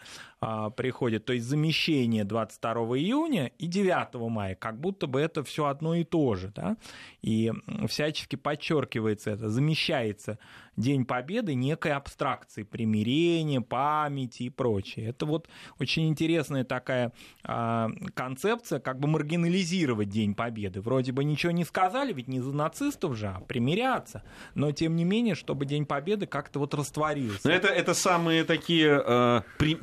[0.46, 1.24] а, приходит.
[1.24, 6.04] То есть замещение 22 июня и 9 мая, как будто бы это все одно и
[6.04, 6.76] то же, да,
[7.22, 7.50] и
[7.88, 10.38] всячески подчеркивается это, замещается
[10.76, 15.08] День Победы некой абстракции примирения, памяти и прочее.
[15.08, 17.12] Это вот очень интересная такая
[17.44, 20.80] э, концепция, как бы маргинализировать День Победы.
[20.80, 24.22] Вроде бы ничего не сказали, ведь не за нацистов же, а примиряться.
[24.54, 27.40] Но тем не менее, чтобы День Победы как-то вот растворился.
[27.44, 29.78] Но это, это самые такие э, при,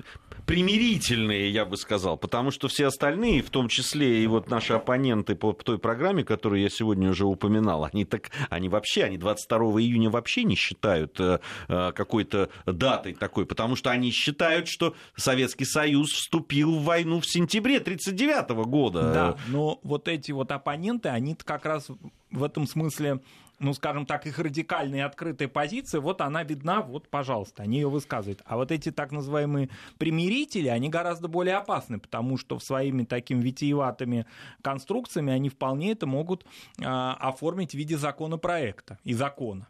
[0.51, 5.35] примирительные, я бы сказал, потому что все остальные, в том числе и вот наши оппоненты
[5.35, 10.09] по той программе, которую я сегодня уже упоминал, они так, они вообще, они 22 июня
[10.09, 16.11] вообще не считают э, э, какой-то датой такой, потому что они считают, что Советский Союз
[16.11, 19.01] вступил в войну в сентябре 1939 года.
[19.13, 21.87] Да, но вот эти вот оппоненты, они как раз
[22.29, 23.21] в этом смысле
[23.62, 27.89] ну, скажем так, их радикальная и открытая позиция, вот она видна, вот, пожалуйста, они ее
[27.89, 28.41] высказывают.
[28.45, 29.69] А вот эти так называемые
[30.00, 34.26] примирители, они гораздо более опасны, потому что своими такими витиеватыми
[34.63, 36.43] конструкциями они вполне это могут
[36.80, 39.67] э, оформить в виде законопроекта и закона.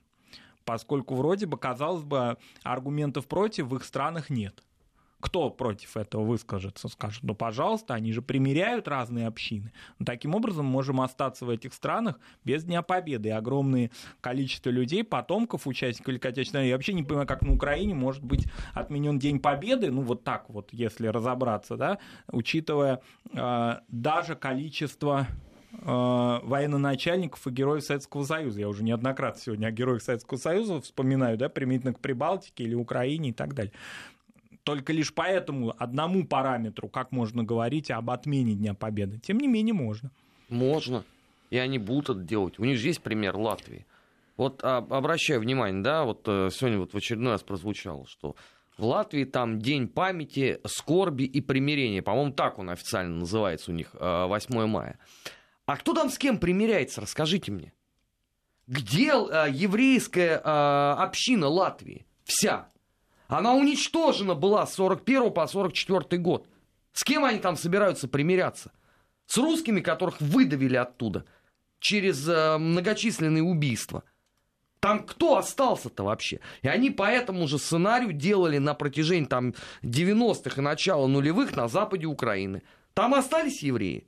[0.63, 4.63] Поскольку вроде бы, казалось бы, аргументов против в их странах нет
[5.21, 9.71] кто против этого выскажется, скажет, ну, пожалуйста, они же примеряют разные общины.
[9.99, 13.29] Но таким образом можем остаться в этих странах без Дня Победы.
[13.29, 17.93] И огромное количество людей, потомков участников Великой Отечественной Я вообще не понимаю, как на Украине
[17.93, 21.99] может быть отменен День Победы, ну, вот так вот, если разобраться, да,
[22.31, 25.27] учитывая э, даже количество
[25.71, 28.59] э, военноначальников и героев Советского Союза.
[28.59, 33.29] Я уже неоднократно сегодня о героях Советского Союза вспоминаю, да, применительно к Прибалтике или Украине
[33.29, 33.73] и так далее.
[34.63, 39.19] Только лишь по этому одному параметру, как можно говорить об отмене Дня Победы.
[39.19, 40.11] Тем не менее, можно.
[40.49, 41.03] Можно.
[41.49, 42.59] И они будут это делать.
[42.59, 43.85] У них же есть пример Латвии.
[44.37, 48.35] Вот а, обращаю внимание, да, вот э, сегодня вот в очередной раз прозвучало, что
[48.77, 52.01] в Латвии там День памяти, скорби и примирения.
[52.01, 54.99] По-моему, так он официально называется у них, 8 э, мая.
[55.65, 57.73] А кто там с кем примиряется, расскажите мне.
[58.67, 62.05] Где э, еврейская община Латвии?
[62.23, 62.67] Вся.
[63.31, 66.49] Она уничтожена была с 41 по 44 год.
[66.91, 68.73] С кем они там собираются примиряться?
[69.25, 71.25] С русскими, которых выдавили оттуда
[71.79, 74.03] через многочисленные убийства.
[74.81, 76.41] Там кто остался-то вообще?
[76.61, 81.69] И они по этому же сценарию делали на протяжении там 90-х и начала нулевых на
[81.69, 82.63] западе Украины.
[82.93, 84.07] Там остались евреи?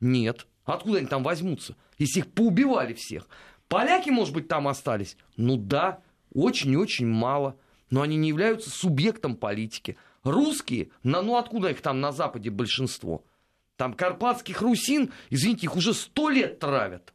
[0.00, 0.48] Нет.
[0.64, 1.76] Откуда они там возьмутся?
[1.98, 3.28] Если их поубивали всех.
[3.68, 5.16] Поляки, может быть, там остались?
[5.36, 6.00] Ну да,
[6.32, 7.56] очень и очень мало.
[7.94, 9.96] Но они не являются субъектом политики.
[10.24, 13.24] Русские, ну откуда их там на Западе большинство?
[13.76, 17.14] Там карпатских русин, извините, их уже сто лет травят.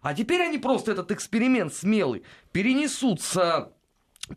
[0.00, 3.70] А теперь они просто этот эксперимент смелый перенесут с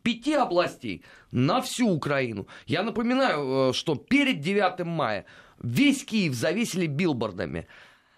[0.04, 2.46] пяти областей на всю Украину.
[2.68, 5.26] Я напоминаю, э, что перед 9 мая
[5.58, 7.66] весь Киев завесили билбордами.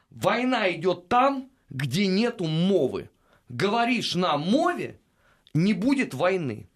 [0.10, 3.10] Война идет там, где нету мовы.
[3.48, 5.00] Говоришь на мове,
[5.54, 6.68] не будет войны.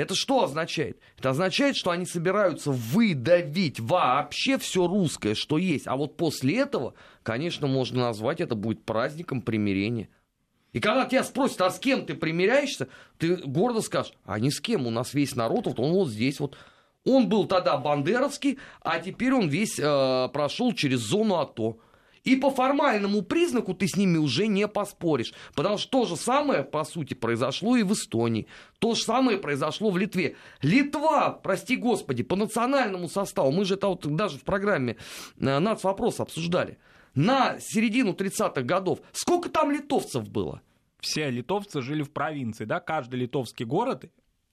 [0.00, 0.98] Это что означает?
[1.18, 5.86] Это означает, что они собираются выдавить вообще все русское, что есть.
[5.86, 10.08] А вот после этого, конечно, можно назвать это будет праздником примирения.
[10.72, 14.60] И когда тебя спросят, а с кем ты примиряешься, ты гордо скажешь, а ни с
[14.60, 16.56] кем, у нас весь народ, вот он вот здесь вот.
[17.04, 21.78] Он был тогда бандеровский, а теперь он весь э, прошел через зону АТО.
[22.24, 25.32] И по формальному признаку ты с ними уже не поспоришь.
[25.54, 28.46] Потому что то же самое, по сути, произошло и в Эстонии.
[28.78, 30.36] То же самое произошло в Литве.
[30.62, 34.96] Литва, прости господи, по национальному составу, мы же это вот даже в программе
[35.38, 36.78] э, «Нацвопрос» обсуждали,
[37.14, 40.62] на середину 30-х годов, сколько там литовцев было?
[41.00, 44.04] все литовцы жили в провинции, да, каждый литовский город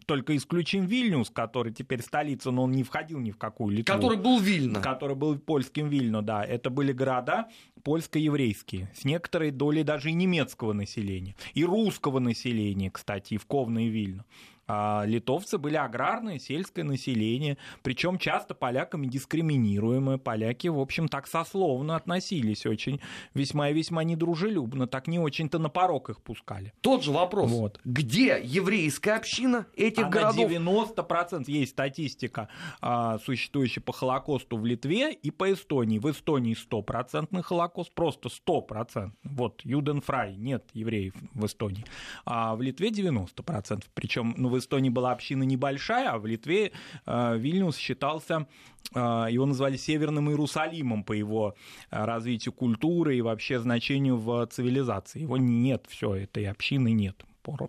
[0.07, 3.93] только исключим Вильнюс, который теперь столица, но он не входил ни в какую Литву.
[3.93, 4.81] Который был Вильно.
[4.81, 6.43] Который был польским Вильно, да.
[6.43, 7.49] Это были города
[7.83, 13.85] польско-еврейские, с некоторой долей даже и немецкого населения, и русского населения, кстати, и в Ковно
[13.85, 14.25] и Вильно.
[14.67, 20.17] А литовцы были аграрное, сельское население, причем часто поляками дискриминируемые.
[20.17, 22.99] Поляки, в общем, так сословно относились очень
[23.33, 26.73] весьма и весьма недружелюбно, так не очень-то на порог их пускали.
[26.81, 27.49] Тот же вопрос.
[27.51, 27.79] Вот.
[27.85, 30.49] Где еврейская община этих а городов?
[30.51, 32.49] На 90% есть статистика,
[32.81, 35.99] а, существующая по Холокосту в Литве и по Эстонии.
[35.99, 39.11] В Эстонии 100% Холокост, просто 100%.
[39.23, 41.85] Вот, Юденфрай, нет евреев в Эстонии.
[42.25, 43.83] А в Литве 90%.
[43.93, 46.71] Причем, ну, в Эстонии была община небольшая, а в Литве
[47.05, 48.47] э, Вильнюс считался
[48.93, 51.55] э, его назвали Северным Иерусалимом по его
[51.89, 55.21] э, развитию культуры и вообще значению в цивилизации.
[55.21, 57.23] Его нет, все, этой общины нет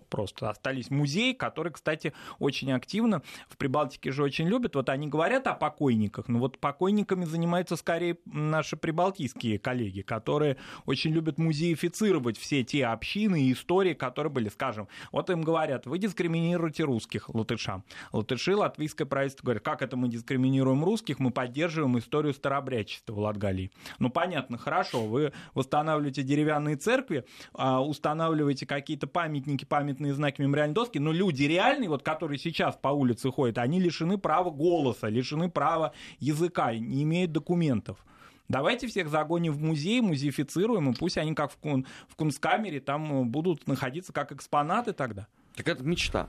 [0.09, 4.75] просто остались музеи, которые, кстати, очень активно в Прибалтике же очень любят.
[4.75, 11.11] Вот они говорят о покойниках, но вот покойниками занимаются скорее наши прибалтийские коллеги, которые очень
[11.11, 16.83] любят музеифицировать все те общины и истории, которые были, скажем, вот им говорят, вы дискриминируете
[16.83, 17.83] русских латышам.
[18.11, 23.71] Латыши, латвийское правительство говорят, как это мы дискриминируем русских, мы поддерживаем историю старобрячества в Латгалии.
[23.99, 30.97] Ну, понятно, хорошо, вы восстанавливаете деревянные церкви, а, устанавливаете какие-то памятники памятные знаки мемориальной доски,
[30.97, 35.93] но люди реальные, вот которые сейчас по улице ходят, они лишены права голоса, лишены права
[36.19, 38.03] языка, не имеют документов.
[38.49, 43.29] Давайте всех загоним в музей, музеифицируем, и пусть они как в, кун, в Кунсткамере там
[43.29, 45.27] будут находиться как экспонаты тогда.
[45.55, 46.27] Так это мечта.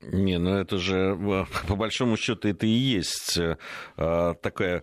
[0.00, 1.16] Не, ну это же
[1.68, 3.54] по большому счету это и есть э,
[4.42, 4.82] такая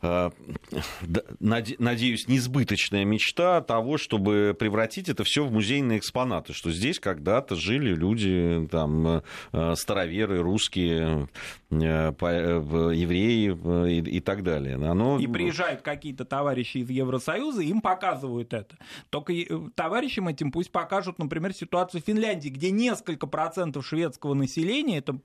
[1.40, 7.94] надеюсь, несбыточная мечта того, чтобы превратить это все в музейные экспонаты, что здесь когда-то жили
[7.94, 11.28] люди, там, э, староверы, русские,
[11.70, 14.76] э, евреи и, так далее.
[14.76, 15.18] Оно...
[15.18, 18.76] И приезжают какие-то товарищи из Евросоюза, им показывают это.
[19.10, 19.34] Только
[19.74, 25.18] товарищам этим пусть покажут, например, ситуацию в Финляндии, где несколько процентов шведского населения, это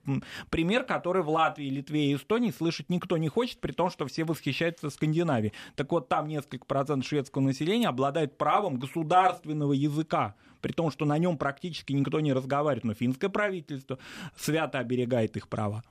[0.50, 4.24] пример, который в Латвии, Литве и Эстонии слышать никто не хочет, при том, что все
[4.24, 5.52] восхищаются общается в Скандинавии.
[5.74, 11.18] Так вот, там несколько процентов шведского населения обладает правом государственного языка, при том, что на
[11.18, 12.84] нем практически никто не разговаривает.
[12.84, 13.98] Но финское правительство
[14.36, 15.82] свято оберегает их права.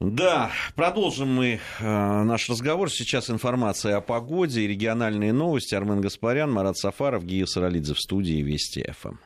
[0.00, 2.90] Да, продолжим мы э, наш разговор.
[2.90, 5.74] Сейчас информация о погоде и региональные новости.
[5.74, 9.16] Армен Гаспарян, Марат Сафаров, Гия Саралидзе в студии Вести ФМ.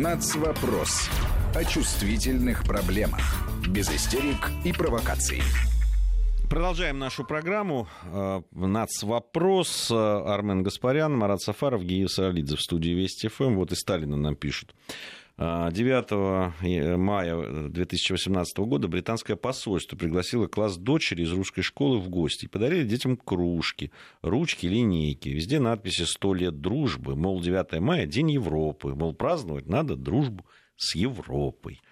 [0.00, 1.10] Нацвопрос.
[1.54, 3.20] О чувствительных проблемах.
[3.66, 5.40] Без истерик и провокаций.
[6.50, 7.88] Продолжаем нашу программу.
[8.04, 9.90] Э, Нацвопрос.
[9.90, 13.56] Армен Гаспарян, Марат Сафаров, Гия Саралидзе в студии Вести ФМ.
[13.56, 14.74] Вот и Сталина нам пишут.
[15.38, 22.48] 9 мая 2018 года британское посольство пригласило класс дочери из русской школы в гости и
[22.48, 25.28] подарили детям кружки, ручки, линейки.
[25.28, 30.44] Везде надписи «100 лет дружбы», мол, 9 мая– День Европы, мол, праздновать надо дружбу
[30.78, 31.82] с Европой.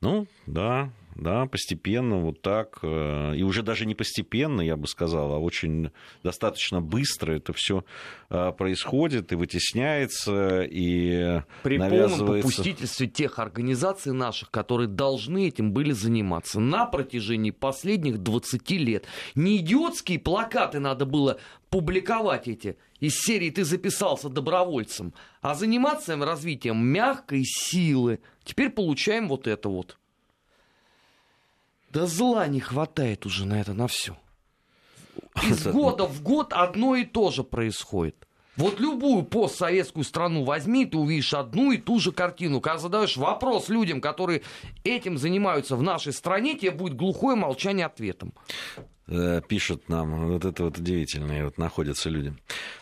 [0.00, 5.32] Ну, да, да, постепенно вот так, э, и уже даже не постепенно, я бы сказал,
[5.32, 5.90] а очень
[6.22, 7.84] достаточно быстро это все
[8.30, 12.18] э, происходит и вытесняется, и При навязывается...
[12.18, 19.04] полном попустительстве тех организаций наших, которые должны этим были заниматься на протяжении последних 20 лет.
[19.34, 21.38] Не идиотские плакаты надо было
[21.68, 28.20] публиковать эти из серии «Ты записался добровольцем», а заниматься им развитием мягкой силы.
[28.44, 29.98] Теперь получаем вот это вот.
[31.90, 34.16] Да зла не хватает уже на это, на все.
[35.42, 38.26] Из года в год одно и то же происходит.
[38.56, 42.60] Вот любую постсоветскую страну возьми, ты увидишь одну и ту же картину.
[42.60, 44.42] Когда задаешь вопрос людям, которые
[44.82, 48.34] этим занимаются в нашей стране, тебе будет глухое молчание ответом.
[49.06, 52.34] Э, пишут нам, вот это вот удивительные вот находятся люди.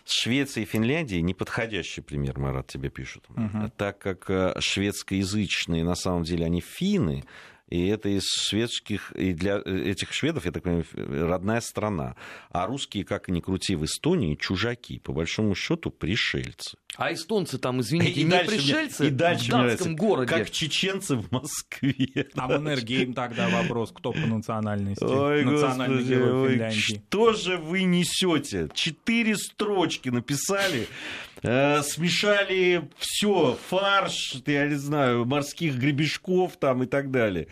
[0.07, 3.25] Швеция и Финляндия неподходящий пример, Марат, тебе пишут.
[3.29, 3.73] Угу.
[3.77, 7.23] Так как э, шведскоязычные, на самом деле, они финны,
[7.69, 10.85] и это из шведских, и для этих шведов, я так понимаю,
[11.29, 12.15] родная страна.
[12.51, 16.77] А русские, как ни крути, в Эстонии чужаки, по большому счету пришельцы.
[16.97, 20.31] А эстонцы там, извините, и не дальше пришельцы мне, и дальше в датском нравится, городе.
[20.31, 22.27] Как чеченцы в Москве.
[22.37, 25.05] А в Энергейм тогда вопрос, кто по национальности?
[25.05, 27.03] Ой, Национальный господи, герой Финляндии.
[27.09, 28.69] Что же вы несете?
[28.73, 30.89] Четыре строчки написали,
[31.36, 37.49] э, смешали все, фарш, я не знаю, морских гребешков там и так далее.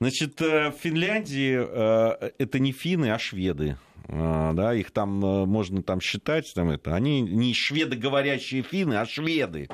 [0.00, 3.76] Значит, э, в Финляндии э, это не финны, а шведы.
[4.08, 9.06] А, да, их там э, можно там считать, там это, они не шведоговорящие финны, а
[9.06, 9.68] шведы.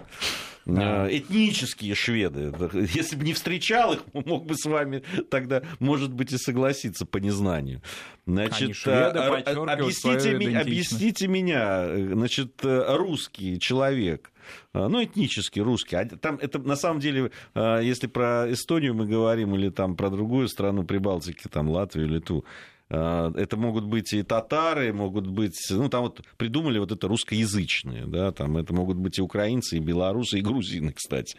[0.67, 1.07] Да.
[1.09, 2.53] Этнические шведы.
[2.93, 7.19] Если бы не встречал их, мог бы с вами тогда, может быть, и согласиться по
[7.19, 7.83] незнанию.
[8.27, 14.33] Значит, шведы объясните, ми, объясните меня, значит, русский человек,
[14.75, 15.97] ну, этнический русский.
[16.21, 20.83] Там это на самом деле, если про Эстонию мы говорим, или там про другую страну
[20.83, 22.49] Прибалтики, там Латвию, Литву, а,
[22.89, 28.31] это могут быть и татары, могут быть, ну, там вот придумали вот это русскоязычные, да,
[28.31, 31.37] там это могут быть и украинцы, и белорусы, и грузины, кстати.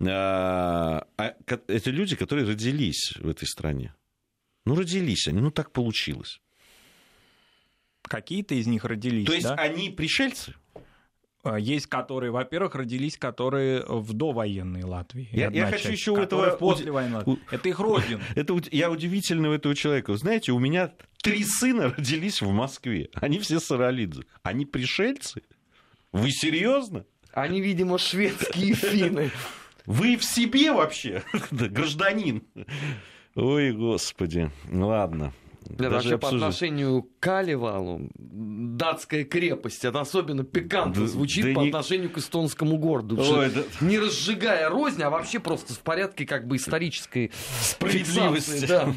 [0.00, 3.94] А, а это люди, которые родились в этой стране.
[4.64, 6.40] Ну, родились они, ну, так получилось.
[8.02, 9.54] Какие-то из них родились, То есть да?
[9.54, 10.54] они пришельцы?
[11.46, 15.28] А, есть которые, во-первых, родились, которые в довоенной Латвии.
[15.32, 16.50] Я, я хочу еще у этого...
[16.56, 17.22] После войны.
[17.24, 17.36] У...
[17.50, 18.20] Это их родина.
[18.34, 20.10] Это, я удивительно у этого человека.
[20.10, 20.92] Вы знаете, у меня
[21.22, 23.08] три сына родились в Москве.
[23.14, 24.22] Они все саралидзе.
[24.42, 25.42] Они пришельцы?
[26.12, 27.04] Вы серьезно?
[27.32, 29.30] Они, видимо, шведские финны.
[29.84, 32.42] Вы в себе вообще, гражданин?
[33.36, 34.50] Ой, господи.
[34.70, 35.32] Ладно.
[35.68, 41.60] Даже вообще по отношению к Калевалу датская крепость, это особенно пикантно да, звучит да по
[41.60, 41.68] не...
[41.68, 43.18] отношению к эстонскому городу.
[43.18, 43.62] Ой, да...
[43.80, 48.66] Не разжигая рознь, а вообще просто в порядке как бы исторической справедливости.
[48.66, 48.94] Да.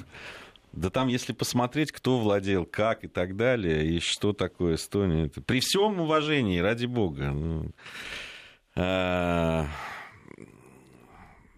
[0.72, 5.42] Да там, если посмотреть, кто владел, как и так далее, и что такое Эстония, это...
[5.42, 7.32] при всем уважении, ради бога.
[7.32, 7.72] Ну,
[8.76, 9.68] а...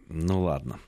[0.07, 0.79] ну ладно.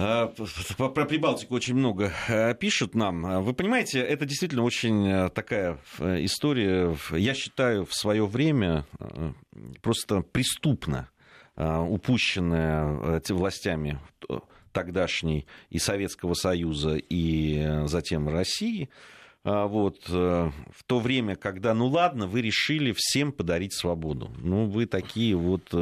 [0.00, 3.42] А, про Прибалтику очень много э, пишут нам.
[3.42, 8.86] Вы понимаете, это действительно очень э, такая э, история, я считаю, в свое время
[9.82, 11.08] просто преступно
[11.56, 13.98] упущенная властями
[14.70, 18.88] тогдашней и Советского Союза, и затем России.
[19.42, 20.52] Вот, в
[20.86, 24.30] то время, когда, ну ладно, вы решили всем подарить свободу.
[24.38, 25.74] Ну, вы такие вот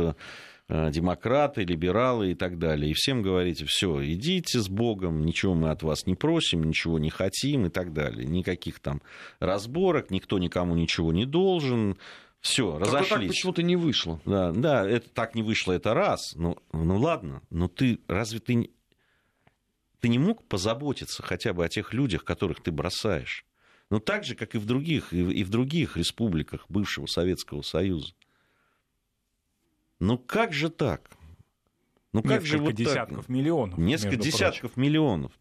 [0.68, 2.90] демократы, либералы и так далее.
[2.90, 7.10] И всем говорите, все, идите с Богом, ничего мы от вас не просим, ничего не
[7.10, 8.26] хотим и так далее.
[8.26, 9.00] Никаких там
[9.38, 11.96] разборок, никто никому ничего не должен.
[12.40, 13.08] Все, разошлись.
[13.08, 14.20] так почему-то не вышло.
[14.24, 16.34] Да, да, это так не вышло, это раз.
[16.34, 18.70] Ну, ну ладно, но ты разве ты,
[20.00, 23.44] ты не мог позаботиться хотя бы о тех людях, которых ты бросаешь?
[23.88, 28.14] Ну, так же, как и в других, и в других республиках бывшего Советского Союза.
[30.00, 31.10] Ну как же так?
[32.12, 33.28] Ну как Несколько же вот десятков так?
[33.28, 33.78] миллионов.
[33.78, 34.82] Несколько десятков прочим.
[34.82, 35.32] миллионов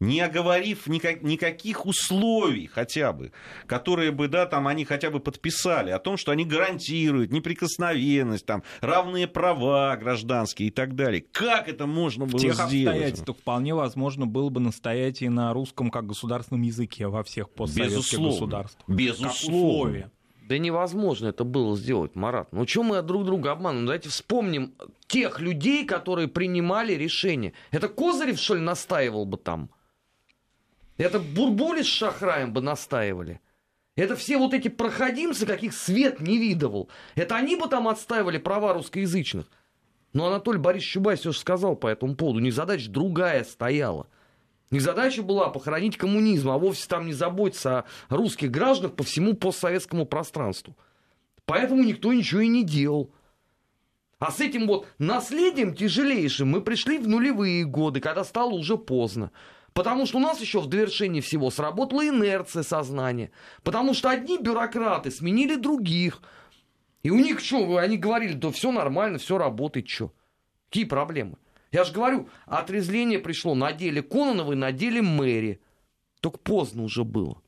[0.00, 3.32] не оговорив никак, никаких условий хотя бы,
[3.66, 8.62] которые бы, да, там они хотя бы подписали о том, что они гарантируют неприкосновенность, там,
[8.80, 11.24] равные права гражданские и так далее.
[11.32, 12.86] Как это можно было В тех сделать?
[12.86, 17.96] обстоятельствах вполне возможно было бы настоять и на русском как государственном языке во всех постсоветских
[17.98, 18.30] Безусловно.
[18.30, 18.88] государствах.
[18.88, 20.10] Безусловно.
[20.48, 22.48] Да невозможно это было сделать, Марат.
[22.52, 23.84] Ну, что мы друг друга обманываем?
[23.84, 24.72] Давайте вспомним
[25.06, 27.52] тех людей, которые принимали решения.
[27.70, 29.68] Это Козырев, что ли, настаивал бы там?
[30.96, 33.42] Это Бурбули с Шахраем бы настаивали.
[33.94, 36.88] Это все вот эти проходимцы, каких свет не видывал.
[37.14, 39.44] Это они бы там отстаивали права русскоязычных.
[40.14, 42.38] Но Анатолий Борисович Чубай все же сказал по этому поводу.
[42.38, 44.06] Не задача другая стояла.
[44.70, 49.34] Их задача была похоронить коммунизм, а вовсе там не заботиться о русских гражданах по всему
[49.34, 50.76] постсоветскому пространству.
[51.46, 53.10] Поэтому никто ничего и не делал.
[54.18, 59.30] А с этим вот наследием тяжелейшим мы пришли в нулевые годы, когда стало уже поздно.
[59.72, 63.30] Потому что у нас еще в довершении всего сработала инерция сознания.
[63.62, 66.20] Потому что одни бюрократы сменили других.
[67.04, 70.12] И у них что, они говорили, да все нормально, все работает, что?
[70.68, 71.36] Какие проблемы?
[71.70, 75.60] Я же говорю, отрезвление пришло на деле Кононовой, на деле Мэри.
[76.20, 77.42] Только поздно уже было.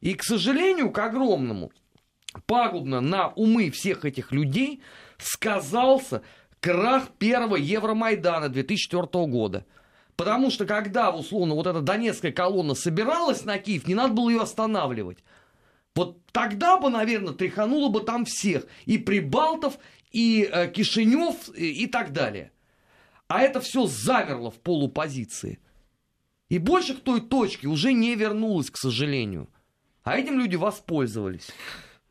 [0.00, 1.72] И, к сожалению, к огромному,
[2.46, 4.82] пагубно на умы всех этих людей
[5.18, 6.22] сказался
[6.60, 9.66] крах первого Евромайдана 2004 года–
[10.16, 14.40] Потому что когда, условно, вот эта донецкая колонна собиралась на Киев, не надо было ее
[14.40, 15.18] останавливать.
[15.94, 18.66] Вот тогда бы, наверное, тряхануло бы там всех.
[18.86, 19.78] И Прибалтов,
[20.10, 22.50] и э, Кишинев, и, и так далее.
[23.28, 25.58] А это все замерло в полупозиции.
[26.48, 29.48] И больше к той точке уже не вернулось, к сожалению.
[30.04, 31.50] А этим люди воспользовались.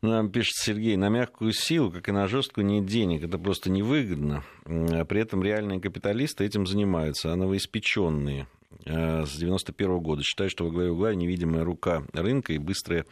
[0.02, 3.24] Нам пишет Сергей, на мягкую силу, как и на жесткую, нет денег.
[3.24, 4.44] Это просто невыгодно.
[4.66, 8.46] А при этом реальные капиталисты этим занимаются, а новоиспеченные
[8.84, 13.04] с 91 года считают, что во главе угла невидимая рука рынка и быстрая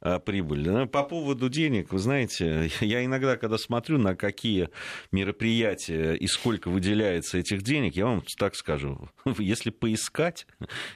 [0.00, 0.86] э, прибыль.
[0.86, 4.68] По поводу денег, вы знаете, я иногда, когда смотрю на какие
[5.10, 10.46] мероприятия и сколько выделяется этих денег, я вам так скажу, если поискать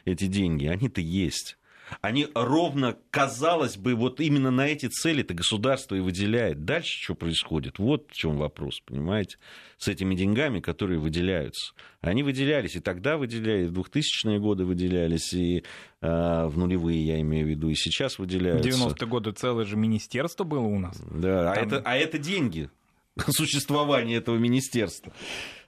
[0.05, 1.57] эти деньги, они-то есть
[2.01, 6.65] они ровно, казалось бы, вот именно на эти цели это государство и выделяет.
[6.65, 7.79] Дальше что происходит?
[7.79, 9.39] Вот в чем вопрос, понимаете,
[9.79, 11.75] с этими деньгами, которые выделяются.
[12.01, 15.65] Они выделялись, и тогда выделялись, в 2000-е годы выделялись, и
[16.01, 18.69] э, в нулевые, я имею в виду, и сейчас выделяются.
[18.69, 20.97] 90-е годы целое же министерство было у нас.
[21.11, 21.63] Да, а Там...
[21.63, 22.71] а, это, а это деньги
[23.29, 25.13] существования этого министерства.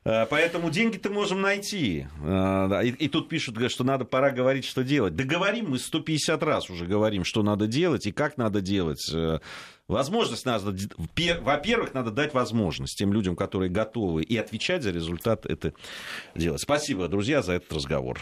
[0.09, 2.07] Э, поэтому деньги-то можем найти.
[2.25, 5.15] Э, и, и тут пишут, что надо, пора говорить, что делать.
[5.15, 9.11] Да говорим, мы 150 раз уже говорим, что надо делать и как надо делать.
[9.13, 9.41] Э,
[9.87, 10.75] возможность надо,
[11.43, 15.75] во-первых, надо дать возможность тем людям, которые готовы и отвечать за результат это
[16.35, 16.63] делать.
[16.63, 18.19] Спасибо, друзья, за этот разговор.